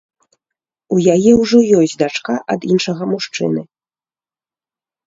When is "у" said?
0.95-0.99